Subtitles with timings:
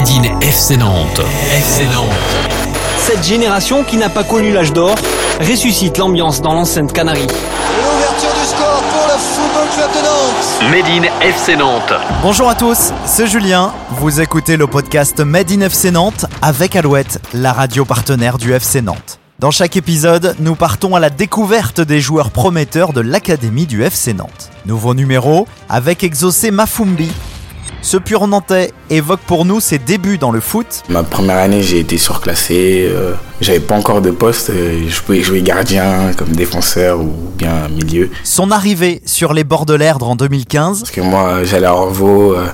[0.00, 1.20] Made in FC Nantes.
[1.52, 2.08] FC Nantes.
[2.96, 4.94] Cette génération qui n'a pas connu l'âge d'or
[5.40, 7.26] ressuscite l'ambiance dans l'enceinte Canarie.
[7.26, 10.70] L'ouverture du score pour le Football Club de Nantes.
[10.70, 11.92] Made in FC Nantes.
[12.22, 13.74] Bonjour à tous, c'est Julien.
[13.90, 18.80] Vous écoutez le podcast Made in FC Nantes avec Alouette, la radio partenaire du FC
[18.80, 19.18] Nantes.
[19.38, 24.14] Dans chaque épisode, nous partons à la découverte des joueurs prometteurs de l'Académie du FC
[24.14, 24.50] Nantes.
[24.64, 27.10] Nouveau numéro avec Exaucé Mafumbi.
[27.82, 30.82] Ce pur nantais évoque pour nous ses débuts dans le foot.
[30.90, 32.86] Ma première année, j'ai été surclassé.
[32.88, 34.50] euh, J'avais pas encore de poste.
[34.50, 38.10] euh, Je pouvais jouer gardien, comme défenseur ou bien milieu.
[38.22, 40.80] Son arrivée sur les bords de l'Erdre en 2015.
[40.80, 42.34] Parce que moi, j'allais à Orvaux.
[42.34, 42.46] euh,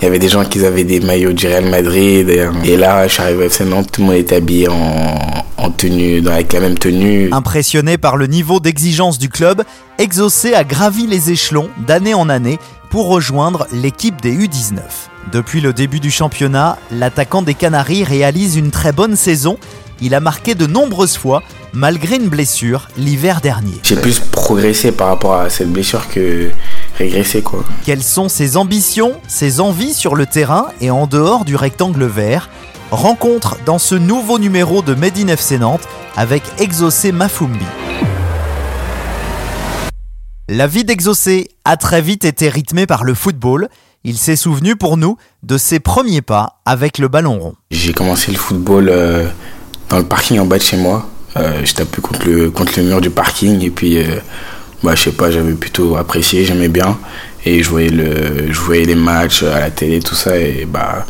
[0.00, 2.28] Il y avait des gens qui avaient des maillots du Real Madrid.
[2.30, 3.88] Et, euh, là, je suis arrivé au FC Nantes.
[3.92, 5.18] Tout le monde était habillé en,
[5.58, 7.28] en tenue, avec la même tenue.
[7.32, 9.64] Impressionné par le niveau d'exigence du club,
[9.98, 12.58] Exaucé a gravi les échelons d'année en année
[12.90, 14.80] pour rejoindre l'équipe des U19.
[15.32, 19.58] Depuis le début du championnat, l'attaquant des Canaries réalise une très bonne saison.
[20.00, 23.74] Il a marqué de nombreuses fois, malgré une blessure, l'hiver dernier.
[23.84, 26.50] J'ai plus progressé par rapport à cette blessure que
[26.98, 27.64] régressé, quoi.
[27.84, 32.50] Quelles sont ses ambitions, ses envies sur le terrain et en dehors du rectangle vert?
[32.90, 35.86] Rencontre dans ce nouveau numéro de Made in FC Nantes
[36.16, 37.64] avec Exaucé Mafumbi.
[40.48, 43.68] La vie d'Exaucé très vite été rythmée par le football.
[44.02, 47.54] Il s'est souvenu pour nous de ses premiers pas avec le ballon rond.
[47.70, 49.28] J'ai commencé le football euh,
[49.90, 51.08] dans le parking en bas de chez moi.
[51.36, 54.16] Euh, je tapais contre le, contre le mur du parking et puis, euh,
[54.82, 56.98] bah, je sais pas, j'avais plutôt apprécié, j'aimais bien.
[57.44, 61.06] Et je voyais, le, je voyais les matchs à la télé, tout ça, et bah,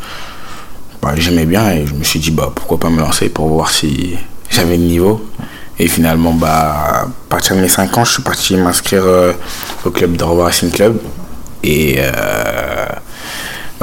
[1.01, 1.71] bah, j'aimais bien.
[1.71, 4.17] Et je me suis dit, bah, pourquoi pas me lancer pour voir si
[4.51, 5.25] j'avais le niveau.
[5.81, 9.33] Et finalement, bah, à partir de mes 5 ans, je suis parti m'inscrire euh,
[9.87, 11.01] au club d'Orva Racing Club.
[11.65, 12.87] Et euh,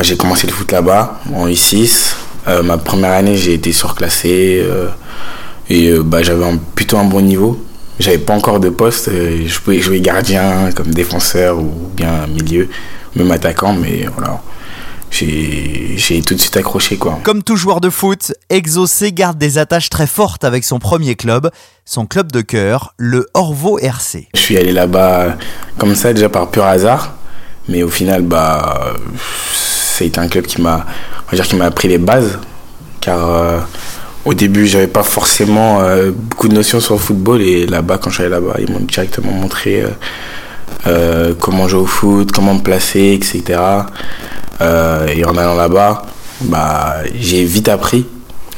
[0.01, 2.13] j'ai commencé le foot là-bas, en I6.
[2.47, 4.63] Euh, ma première année, j'ai été surclassé.
[5.71, 7.65] et bah, j'avais plutôt un bon niveau.
[7.99, 9.09] J'avais pas encore de poste.
[9.09, 12.69] je pouvais jouer gardien, comme défenseur ou bien milieu,
[13.15, 13.73] même attaquant.
[13.73, 14.39] Mais voilà,
[15.11, 16.97] j'ai tout de suite accroché.
[16.97, 17.19] quoi.
[17.23, 21.49] Comme tout joueur de foot, Exaucé garde des attaches très fortes avec son premier club,
[21.85, 24.27] son club de cœur, le Orvaux RC.
[24.33, 25.37] Je suis allé là-bas
[25.77, 27.15] comme ça, déjà par pur hasard.
[27.69, 28.95] Mais au final, bah,
[29.53, 30.85] c'est un club qui m'a,
[31.27, 32.39] on va dire, qui m'a appris les bases.
[33.01, 33.59] Car euh,
[34.25, 37.41] au début, j'avais pas forcément euh, beaucoup de notions sur le football.
[37.41, 39.83] Et là-bas, quand je suis allé là-bas, ils m'ont directement montré
[40.85, 43.59] euh, comment jouer au foot, comment me placer, etc.
[44.61, 46.03] Euh, et en allant là-bas,
[46.41, 48.05] bah, j'ai vite appris.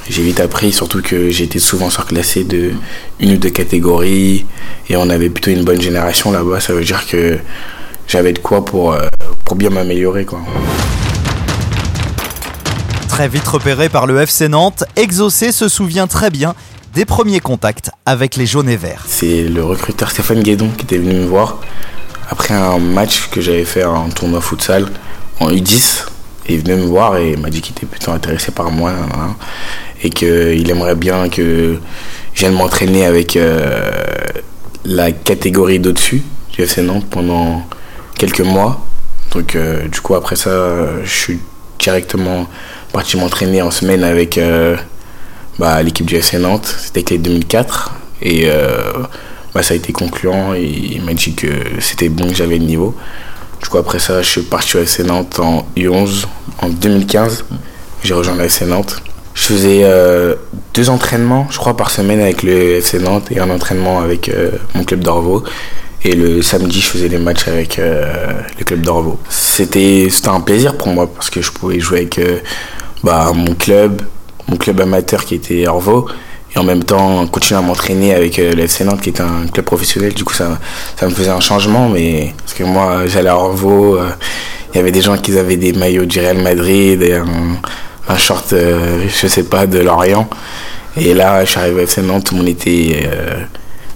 [0.10, 2.72] J'ai vite appris, surtout que été souvent surclassé de
[3.20, 4.46] une ou deux catégories
[4.90, 6.60] et on avait plutôt une bonne génération là-bas.
[6.60, 7.38] Ça veut dire que
[8.08, 9.08] j'avais de quoi pour, euh,
[9.46, 10.26] pour bien m'améliorer.
[10.26, 10.40] quoi.
[13.08, 16.56] Très vite repéré par le FC Nantes, Exaucé se souvient très bien
[16.96, 19.04] des premiers contacts avec les jaunes et verts.
[19.08, 21.60] C'est le recruteur Stéphane Guédon qui était venu me voir
[22.30, 24.88] après un match que j'avais fait en tournoi futsal
[25.40, 26.06] en U10.
[26.48, 28.94] Et il venait me voir et m'a dit qu'il était plutôt intéressé par moi
[30.02, 31.80] et qu'il aimerait bien que
[32.34, 33.92] je vienne m'entraîner avec euh,
[34.86, 36.24] la catégorie d'au-dessus
[36.54, 37.66] du FC Nantes pendant
[38.18, 38.86] quelques mois.
[39.32, 41.40] Donc euh, du coup après ça, je suis
[41.80, 42.48] directement
[42.94, 44.76] parti m'entraîner en semaine avec euh,
[45.60, 46.74] bah, l'équipe du FC Nantes.
[46.80, 47.92] C'était avec les 2004
[48.22, 48.50] et
[49.54, 51.48] bah, ça a été concluant et il m'a dit que
[51.80, 52.96] c'était bon que j'avais le niveau.
[53.62, 56.26] Du coup après ça, je suis parti au FC Nantes en U11
[56.62, 57.46] en 2015.
[58.04, 59.02] J'ai rejoint le FC Nantes.
[59.34, 60.36] Je faisais euh,
[60.74, 64.52] deux entraînements, je crois, par semaine avec le FC Nantes et un entraînement avec euh,
[64.76, 65.44] mon club d'Orvaux.
[66.04, 69.20] Et le samedi, je faisais des matchs avec euh, le club d'Orvaux.
[69.30, 72.20] C'était un plaisir pour moi parce que je pouvais jouer avec
[73.04, 74.02] bah, mon club,
[74.48, 76.08] mon club amateur qui était Orvaux.
[76.56, 79.48] Et en même temps, continuer à m'entraîner avec euh, le FC Nantes qui est un
[79.52, 80.14] club professionnel.
[80.14, 80.60] Du coup, ça,
[80.96, 81.90] ça me faisait un changement.
[81.90, 84.10] Mais parce que moi, j'allais à Orvaux, euh,
[84.74, 88.54] il y avait des gens qui avaient des maillots du Real Madrid et un, short,
[88.54, 90.28] euh, je sais pas, de Lorient.
[90.98, 93.08] Et là, je suis arrivé au FC Nantes, tout le monde était,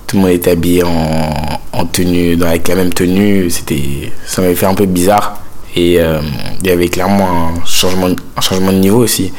[0.06, 1.33] tout le monde était habillé en,
[1.73, 3.49] en tenue, avec la même tenue.
[3.49, 5.39] C'était, ça m'avait fait un peu bizarre.
[5.75, 9.33] Et il y avait clairement un changement, un changement de niveau aussi.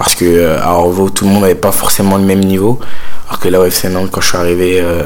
[0.00, 2.80] Parce que euh, à Orvaux, tout le monde n'avait pas forcément le même niveau.
[3.28, 5.02] Alors que là, au FC Nantes, quand je suis arrivé, euh,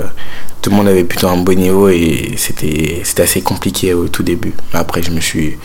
[0.63, 4.23] tout le monde avait plutôt un bon niveau et c'était c'était assez compliqué au tout
[4.23, 4.55] début.
[4.73, 5.59] Mais après, je me suis,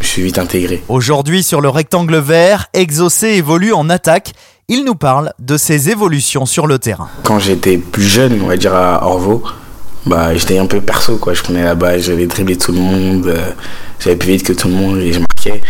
[0.00, 0.82] je suis vite intégré.
[0.88, 4.32] Aujourd'hui, sur le rectangle vert, Exaucé évolue en attaque.
[4.68, 7.10] Il nous parle de ses évolutions sur le terrain.
[7.24, 9.42] Quand j'étais plus jeune, on va dire à Orvaux,
[10.06, 11.18] bah, j'étais un peu perso.
[11.18, 11.34] Quoi.
[11.34, 13.50] Je prenais la balle, j'avais dribblé tout le monde, euh,
[14.00, 15.60] j'allais plus vite que tout le monde et je marquais.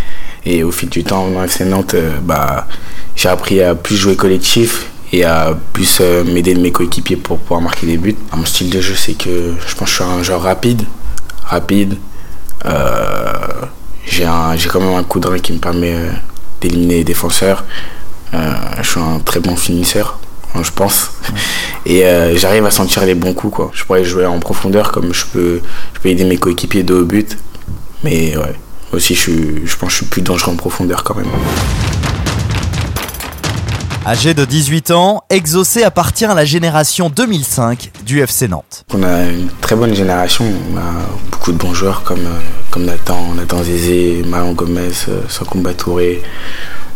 [0.51, 2.67] Et au fil du temps, dans FC Nantes, euh, bah,
[3.15, 7.39] j'ai appris à plus jouer collectif et à plus euh, m'aider de mes coéquipiers pour
[7.39, 8.17] pouvoir marquer des buts.
[8.35, 10.85] Mon style de jeu, c'est que je pense que je suis un joueur rapide,
[11.45, 11.99] rapide.
[12.65, 13.67] Euh,
[14.07, 15.95] j'ai quand même un coup de rein qui me permet
[16.63, 17.65] d'éliminer les défenseurs.
[18.33, 20.19] Euh, je suis un très bon finisseur,
[20.61, 21.11] je pense.
[21.87, 23.55] Et euh, j'arrive à sentir les bons coups.
[23.55, 23.71] Quoi.
[23.75, 25.61] Je pourrais jouer en profondeur comme je peux,
[25.95, 27.37] je peux aider mes coéquipiers de au but.
[28.03, 28.55] Mais ouais,
[28.93, 29.31] aussi je,
[29.65, 31.27] je pense que je suis plus dangereux en profondeur quand même.
[34.09, 38.87] Âgé de 18 ans, Exaucé appartient à la génération 2005 du FC Nantes.
[38.95, 40.93] On a une très bonne génération, on a
[41.31, 42.41] beaucoup de bons joueurs comme, euh,
[42.71, 46.23] comme Nathan, Nathan Zézé, Marlon Gomez, euh, Sankumba Touré,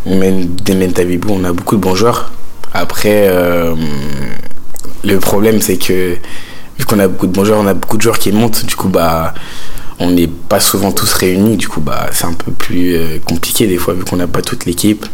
[0.06, 2.32] ou même Demen Tabibou, on a beaucoup de bons joueurs.
[2.72, 3.74] Après, euh,
[5.04, 6.16] le problème c'est que
[6.78, 8.74] vu qu'on a beaucoup de bons joueurs, on a beaucoup de joueurs qui montent, du
[8.74, 9.34] coup bah
[9.98, 13.66] on n'est pas souvent tous réunis, du coup bah c'est un peu plus euh, compliqué
[13.66, 15.06] des fois vu qu'on n'a pas toute l'équipe.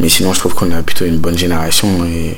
[0.00, 2.36] Mais sinon je trouve qu'on a plutôt une bonne génération et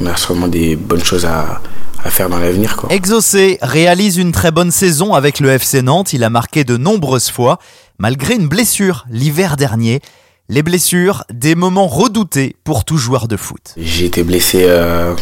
[0.00, 1.60] on a sûrement des bonnes choses à,
[2.04, 2.76] à faire dans l'avenir.
[2.90, 7.30] Exaucé réalise une très bonne saison avec le FC Nantes, il a marqué de nombreuses
[7.30, 7.58] fois,
[7.98, 10.00] malgré une blessure l'hiver dernier.
[10.48, 13.74] Les blessures, des moments redoutés pour tout joueur de foot.
[13.76, 15.12] J'ai été blessé, euh,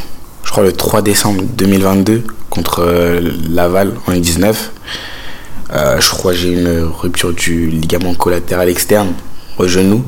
[0.45, 4.55] je crois, le 3 décembre 2022 contre euh, Laval en U19.
[5.75, 9.13] Euh, je crois que j'ai une rupture du ligament collatéral externe
[9.59, 10.05] au genou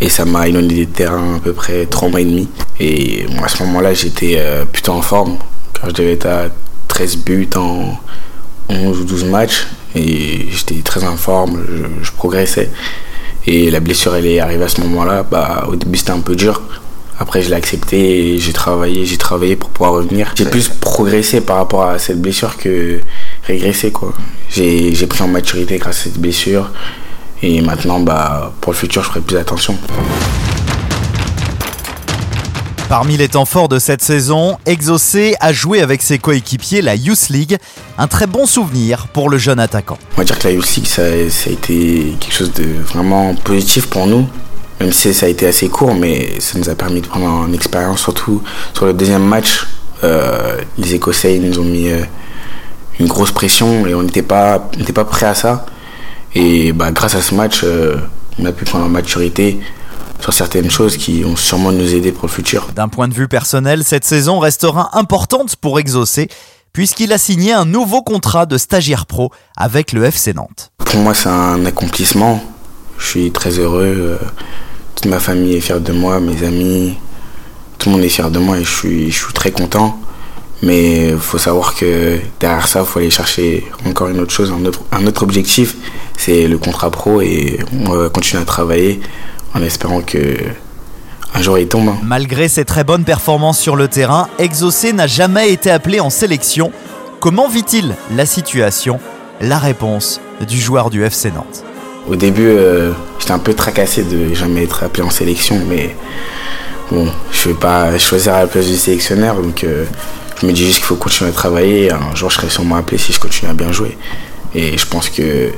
[0.00, 2.48] et ça m'a éloigné des terrains à peu près 3 mois et demi.
[2.78, 5.38] Et à ce moment-là, j'étais euh, plutôt en forme
[5.74, 6.44] car je devais être à
[6.86, 7.98] 13 buts en
[8.68, 9.66] 11 ou 12 matchs
[9.96, 12.70] et j'étais très en forme, je, je progressais.
[13.46, 15.24] Et la blessure, elle est arrivée à ce moment-là.
[15.28, 16.62] Bah, au début, c'était un peu dur.
[17.18, 20.32] Après, je l'ai accepté et j'ai travaillé, j'ai travaillé pour pouvoir revenir.
[20.36, 23.00] J'ai plus progressé par rapport à cette blessure que
[23.44, 24.12] régressé, quoi.
[24.50, 26.70] J'ai pris en maturité grâce à cette blessure.
[27.42, 29.76] Et maintenant, bah, pour le futur, je ferai plus attention.
[32.88, 37.28] Parmi les temps forts de cette saison, Exaucé a joué avec ses coéquipiers la Youth
[37.28, 37.58] League,
[37.98, 39.98] un très bon souvenir pour le jeune attaquant.
[40.14, 43.34] On va dire que la Youth League, ça, ça a été quelque chose de vraiment
[43.34, 44.26] positif pour nous.
[44.80, 47.54] Même si ça a été assez court, mais ça nous a permis de prendre une
[47.54, 48.42] expérience, surtout
[48.74, 49.66] sur le deuxième match.
[50.04, 52.02] euh, les Écossais ils nous ont mis euh,
[52.98, 55.66] une grosse pression et on n'était pas, on pas prêt à ça.
[56.34, 57.96] Et bah, grâce à ce match, euh,
[58.38, 59.58] on a pu prendre en maturité
[60.20, 62.68] sur certaines choses qui vont sûrement nous aider pour le futur.
[62.74, 66.28] D'un point de vue personnel, cette saison restera importante pour Exaucé,
[66.72, 70.70] puisqu'il a signé un nouveau contrat de stagiaire pro avec le FC Nantes.
[70.78, 72.42] Pour moi, c'est un accomplissement.
[72.98, 73.94] Je suis très heureux.
[73.96, 74.18] euh,
[74.96, 76.96] Toute ma famille est fière de moi, mes amis,
[77.78, 79.98] tout le monde est fier de moi et je suis, je suis très content.
[80.62, 84.52] Mais il faut savoir que derrière ça, il faut aller chercher encore une autre chose,
[84.52, 85.76] un autre, un autre objectif,
[86.16, 89.00] c'est le contrat pro et on va continuer à travailler
[89.54, 90.36] en espérant que
[91.34, 91.88] un jour il tombe.
[91.88, 91.98] hein.
[92.02, 96.72] Malgré ses très bonnes performances sur le terrain, Exaucé n'a jamais été appelé en sélection.
[97.20, 98.98] Comment vit-il la situation?
[99.40, 101.62] La réponse du joueur du FC Nantes.
[102.08, 105.94] Au début, euh, j'étais un peu tracassé de jamais être appelé en sélection, mais
[106.90, 109.84] bon, je ne vais pas choisir à la place du sélectionneur, donc euh,
[110.40, 111.92] je me dis juste qu'il faut continuer à travailler.
[111.92, 113.96] Un jour, je serai sûrement appelé si je continue à bien jouer.
[114.54, 115.50] Et je pense que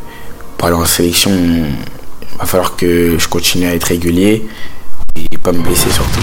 [0.56, 4.46] pour aller en sélection, il va falloir que je continue à être régulier
[5.16, 6.20] et pas me blesser surtout.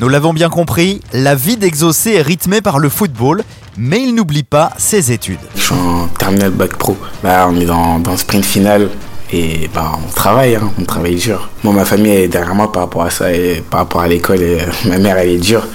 [0.00, 3.42] Nous l'avons bien compris, la vie d'Exaucé est rythmée par le football,
[3.76, 5.40] mais il n'oublie pas ses études.
[5.56, 6.96] Je suis en terminal bac pro.
[7.22, 8.88] Là, on est dans, dans le sprint final.
[9.32, 11.48] Et bah, on travaille, hein, on travaille dur.
[11.62, 14.38] Moi, ma famille est derrière moi par rapport à ça, et par rapport à l'école.
[14.40, 15.66] euh, ma mère, elle est dure,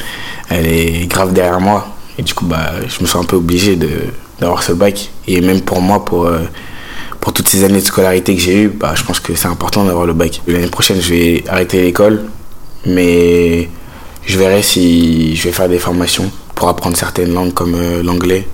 [0.50, 1.88] elle est grave derrière moi.
[2.18, 3.78] Et du coup, bah, je me sens un peu obligé
[4.40, 5.10] d'avoir ce bac.
[5.28, 6.42] Et même pour moi, pour, euh,
[7.22, 9.86] pour toutes ces années de scolarité que j'ai eues, bah, je pense que c'est important
[9.86, 10.42] d'avoir le bac.
[10.48, 12.26] L'année prochaine, je vais arrêter l'école,
[12.86, 13.70] mais
[14.26, 18.48] je verrai si je vais faire des formations pour apprendre certaines langues comme euh, l'anglais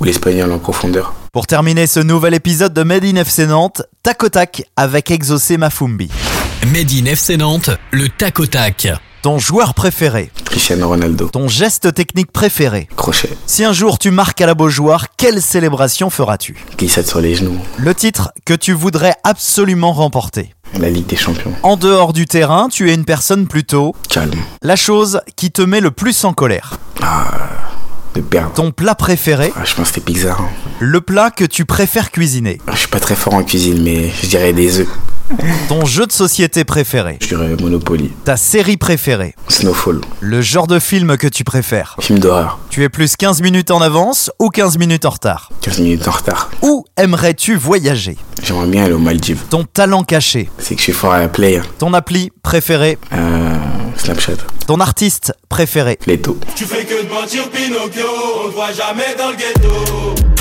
[0.00, 1.14] ou l'espagnol en profondeur.
[1.32, 5.58] Pour terminer ce nouvel épisode de Made in FC Nantes, tac au tac avec Exaucé
[5.58, 6.10] Mafumbi.
[6.72, 8.88] Made in FC Nantes, le tac au tac.
[9.22, 12.88] Ton joueur préféré, Cristiano Ronaldo, ton geste technique préféré.
[12.96, 16.56] crochet, Si un jour tu marques à la Beaujoire, quelle célébration feras-tu?
[16.78, 20.54] Glissade sur les genoux, Le titre que tu voudrais absolument remporter.
[20.78, 23.94] la Ligue des Champions, En dehors du terrain, tu es une personne plutôt...
[24.08, 24.30] calme,
[24.62, 26.78] La chose qui te met le plus en colère.
[28.14, 28.52] de perdre.
[28.54, 30.36] Ton plat préféré, Ah, je pense que c'était pizza.
[30.38, 30.48] hein.
[30.78, 32.60] Le plat que tu préfères cuisiner.
[32.72, 34.88] Je suis pas très fort en cuisine, mais je dirais des œufs.
[35.68, 38.12] Ton jeu de société préféré, Je dirais Monopoly.
[38.24, 40.00] ta série préférée, Snowfall.
[40.20, 41.96] le genre de film que tu préfères.
[42.00, 42.60] Film d'horreur.
[42.70, 45.50] Tu es plus 15 minutes en avance ou 15 minutes en retard?
[45.62, 46.50] 15 minutes en retard.
[46.62, 48.16] Où aimerais-tu voyager?
[48.44, 49.40] J'aimerais bien aller aux Maldives.
[49.50, 51.60] Ton talent caché, C'est que je suis fort à la play.
[51.78, 53.56] ton appli préférée, Euh,
[53.96, 54.34] Snapchat.
[54.68, 55.98] ton artiste préféré.
[56.06, 56.38] Leto.
[56.54, 58.06] Tu fais que de mentir Pinocchio,
[58.44, 60.35] on te voit jamais dans le ghetto.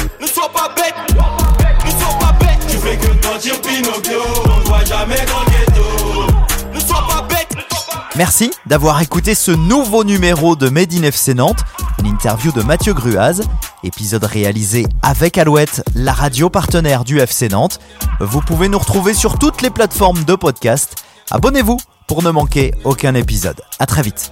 [0.75, 2.59] Ne sois pas bête, ne sois pas bête.
[2.67, 6.33] Tu fais que de mentir Pinocchio, on te voit jamais dans le ghetto.
[6.73, 10.93] Ne sois pas bête, ne sois pas Merci d'avoir écouté ce nouveau numéro de Made
[10.93, 11.59] in FC Nantes,
[11.99, 13.41] une interview de Mathieu Gruaz,
[13.83, 17.79] épisode réalisé avec Alouette, la radio partenaire du FC Nantes.
[18.19, 20.95] Vous pouvez nous retrouver sur toutes les plateformes de podcast.
[21.31, 21.77] Abonnez-vous
[22.07, 23.61] pour ne manquer aucun épisode.
[23.79, 24.31] À très vite.